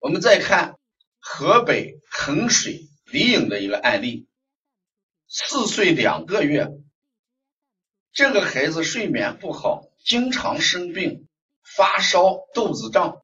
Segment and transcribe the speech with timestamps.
[0.00, 0.78] 我们再看
[1.18, 4.26] 河北衡水李颖的一个案例，
[5.28, 6.70] 四岁两个月，
[8.12, 11.28] 这个孩子睡眠不好，经常生病，
[11.62, 13.22] 发烧，肚子胀。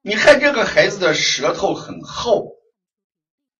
[0.00, 2.56] 你看这个孩子的舌头很厚，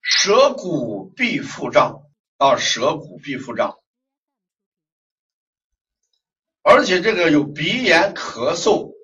[0.00, 2.04] 舌骨必腹胀
[2.36, 3.80] 啊，舌骨必腹胀，
[6.62, 8.94] 而且这个有鼻炎、咳嗽，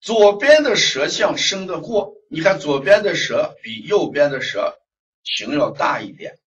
[0.00, 4.78] 左边的舌象生得过，你看左边的舌比右边的舌
[5.24, 6.38] 形要大一点，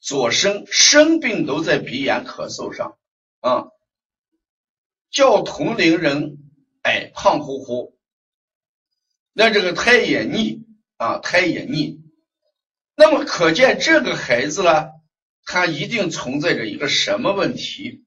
[0.00, 2.98] 左生生病都在鼻炎、咳嗽上
[3.40, 3.68] 啊，
[5.10, 6.38] 叫同龄人
[6.82, 7.98] 矮胖乎乎。
[9.32, 12.00] 那这个胎也腻啊，胎也腻，
[12.96, 14.88] 那么可见这个孩子呢，
[15.44, 18.04] 他一定存在着一个什么问题？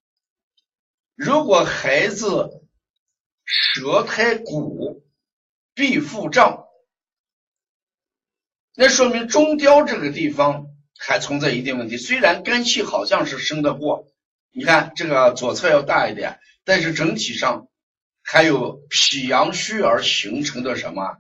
[1.16, 2.66] 如果孩子
[3.46, 5.04] 舌苔鼓、
[5.74, 6.61] 必腹胀，
[8.76, 11.98] 那说明中焦这个地方还存在一定问题。
[11.98, 14.08] 虽然肝气好像是升得过，
[14.52, 17.68] 你看这个左侧要大一点，但是整体上。
[18.24, 21.18] 还有脾阳虚而形成的什么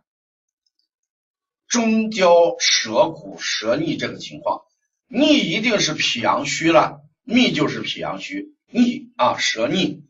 [1.67, 4.61] 中焦舌骨舌腻这个情况，
[5.07, 10.03] 腻一定是脾阳虚了，腻就是脾阳虚，腻啊舌腻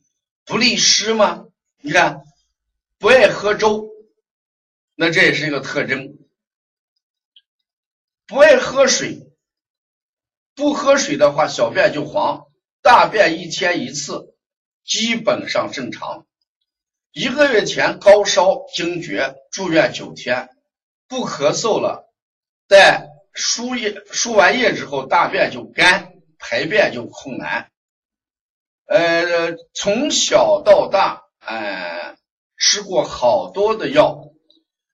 [0.43, 1.45] 不利湿吗？
[1.79, 2.23] 你看
[2.99, 3.87] 不爱喝粥，
[4.93, 6.17] 那这也是一个特征。
[8.31, 9.29] 不爱喝水，
[10.55, 12.45] 不喝水的话，小便就黄，
[12.81, 14.33] 大便一天一次，
[14.85, 16.25] 基本上正常。
[17.11, 20.47] 一个月前高烧惊厥，住院九天，
[21.09, 22.09] 不咳嗽了，
[22.69, 27.69] 在输液输完液之后，大便就干，排便就困难。
[28.85, 32.15] 呃，从小到大，呃，
[32.55, 34.23] 吃过好多的药，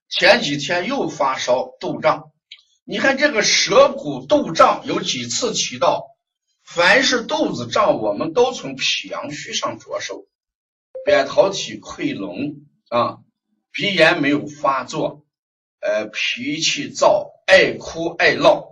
[0.10, 2.32] 前几天又发烧肚胀。
[2.90, 6.16] 你看这个舌骨肚胀有几次提到？
[6.64, 10.26] 凡是肚子胀，我们都从脾阳虚上着手。
[11.04, 12.56] 扁桃体溃脓
[12.88, 13.18] 啊，
[13.74, 15.26] 鼻炎没有发作，
[15.82, 18.70] 呃，脾气燥，爱哭爱闹，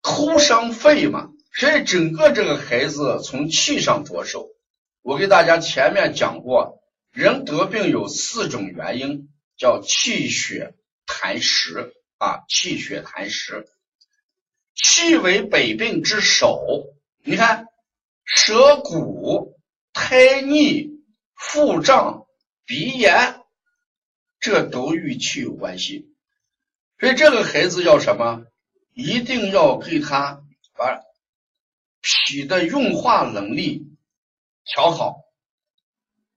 [0.00, 1.30] 哭伤肺嘛。
[1.52, 4.50] 所以整个这个孩子从气上着手。
[5.02, 6.80] 我给大家前面讲过，
[7.10, 10.76] 人得病有四种原因，叫气血
[11.08, 13.66] 痰湿啊，气血痰湿，
[14.74, 16.64] 气为百病之首。
[17.24, 17.66] 你看
[18.24, 19.58] 舌骨。
[19.94, 20.88] 胎腻、
[21.34, 22.26] 腹胀、
[22.64, 23.42] 鼻炎，
[24.40, 26.14] 这都与气有关系。
[26.98, 28.46] 所以这个孩子要什么？
[28.94, 30.42] 一定要给他
[30.78, 31.02] 把
[32.00, 33.86] 脾的运化能力
[34.64, 35.16] 调好，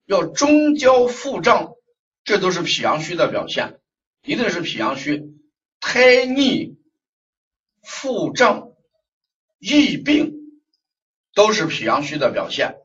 [0.03, 1.75] 要中焦腹胀，
[2.25, 3.79] 这都是脾阳虚的表现，
[4.21, 5.34] 一定是脾阳虚。
[5.87, 6.79] 胎腻、
[7.83, 8.73] 腹胀、
[9.59, 10.33] 疫病，
[11.35, 12.77] 都是脾阳虚的表现。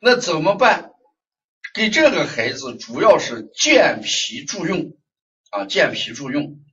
[0.00, 0.92] 那怎么办？
[1.74, 4.96] 给这个孩子主要是健脾助运
[5.50, 6.64] 啊，健脾助运，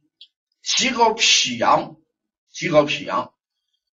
[0.64, 1.98] 提高脾阳，
[2.54, 3.34] 提高脾阳。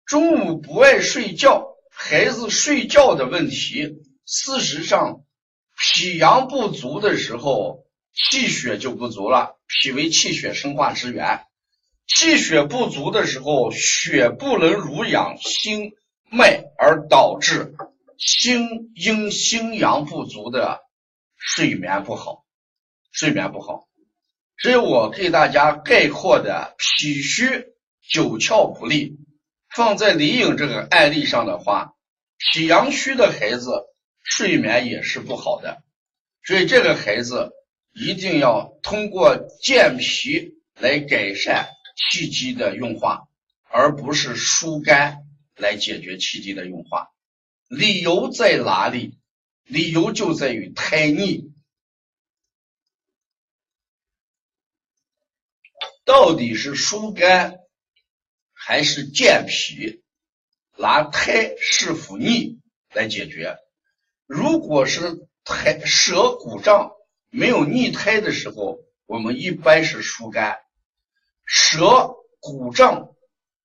[0.04, 5.24] 中午不爱睡觉，孩子睡觉的问题，事实上
[5.78, 9.56] 脾阳不足的时候，气血就不足了。
[9.66, 11.44] 脾为气血生化之源，
[12.06, 15.92] 气血不足的时候，血不能濡养心
[16.30, 17.74] 脉，而导致。
[18.22, 20.82] 心阴心阳不足的
[21.38, 22.44] 睡眠不好，
[23.12, 23.88] 睡眠不好，
[24.58, 27.68] 所以我给大家概括的脾虚
[28.06, 29.16] 九窍不利，
[29.74, 31.94] 放在李颖这个案例上的话，
[32.36, 33.84] 脾阳虚的孩子
[34.22, 35.82] 睡眠也是不好的，
[36.44, 37.52] 所以这个孩子
[37.92, 43.28] 一定要通过健脾来改善气机的运化，
[43.68, 47.10] 而不是疏肝来解决气机的运化。
[47.68, 49.18] 理由在哪里？
[49.64, 51.52] 理由就在于胎腻。
[56.04, 57.60] 到底是疏肝
[58.52, 60.02] 还是健脾？
[60.76, 62.58] 拿胎是否腻
[62.94, 63.58] 来解决。
[64.26, 66.90] 如果是胎舌鼓胀
[67.30, 70.56] 没有逆胎的时候，我们一般是疏肝；
[71.46, 73.14] 舌鼓胀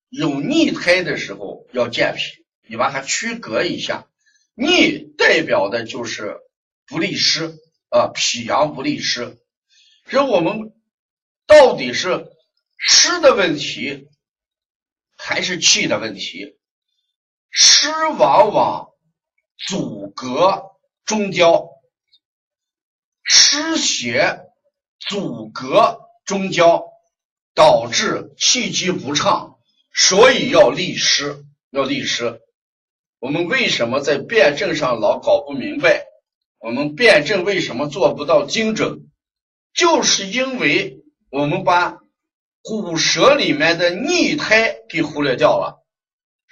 [0.10, 2.46] 有逆胎的时候，要健脾。
[2.68, 4.08] 你把它区隔一下，
[4.56, 6.40] 逆代表的就是
[6.88, 7.58] 不利湿
[7.90, 9.38] 啊，脾阳不利湿。
[10.10, 10.74] 所以我们
[11.48, 12.32] 到底是
[12.78, 14.08] 湿的问题
[15.18, 16.58] 还是气的问题？
[17.52, 18.90] 湿往往
[19.58, 20.72] 阻隔
[21.06, 21.70] 中焦，
[23.56, 24.42] 湿邪
[25.00, 26.84] 阻隔中焦，
[27.54, 29.56] 导致气机不畅，
[29.94, 32.42] 所以要利湿，要利湿。
[33.20, 36.04] 我们为什么在辩证上老搞不明白？
[36.60, 39.08] 我们辩证为什么做不到精准？
[39.74, 40.98] 就是因为
[41.32, 42.00] 我们把
[42.62, 45.82] 骨舌里面的逆胎给忽略掉了。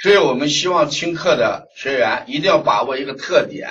[0.01, 3.67] 所以我们希望听课的学员一定要把握一个特点：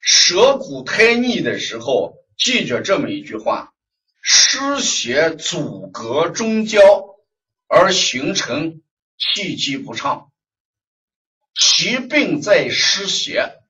[0.00, 3.72] 舌骨胎逆的时候，记着这么一句话：
[4.20, 6.82] 湿邪阻隔中焦，
[7.68, 8.82] 而形成
[9.16, 10.32] 气机不畅。
[11.54, 13.60] 其病在湿邪，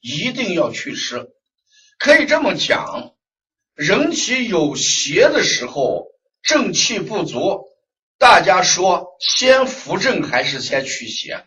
[0.00, 1.28] 一定要祛湿。
[1.98, 3.14] 可以这么讲，
[3.74, 6.06] 人体有邪的时候，
[6.40, 7.66] 正气不足。
[8.16, 11.46] 大家说，先扶正还是先驱邪？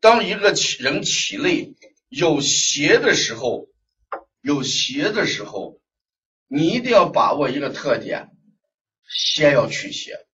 [0.00, 1.74] 当一个人体内
[2.08, 3.68] 有邪的时候，
[4.42, 5.80] 有邪的时候，
[6.46, 8.28] 你一定要把握一个特点：
[9.08, 10.26] 先要去邪，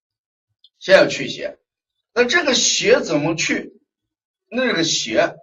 [0.80, 1.60] 先要去邪。
[2.12, 3.80] 那这个邪怎么去？
[4.50, 5.36] 那个邪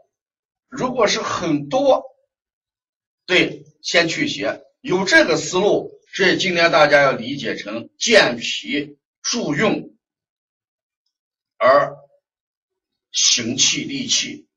[0.67, 2.03] 如果是很多，
[3.25, 4.61] 对，先去邪。
[4.81, 8.99] 有这个思路，所以今天大家要理解成健脾。
[9.27, 9.97] 助用
[11.57, 11.97] 而
[13.11, 14.47] 行气利气，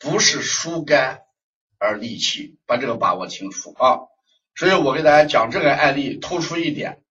[0.00, 1.21] 不是疏肝
[1.82, 4.06] 而利气，把这个把握清楚啊！
[4.54, 7.02] 所以我给大家讲这个案例，突出一点：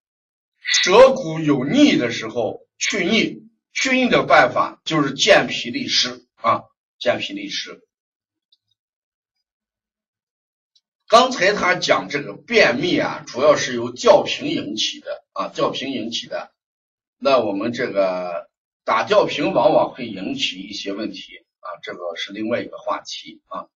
[0.61, 6.63] 舌骨有逆的时候，去逆，去逆的办法就是健脾利湿啊，
[6.99, 7.81] 健脾利湿。
[11.09, 16.53] 刚才他讲这个便秘啊，主要是由吊瓶引起的啊，吊瓶引起的。
[17.17, 18.49] 那我们这个
[18.85, 23.67] 打吊瓶往往会引起一些问题啊，这个是另外一个话题啊。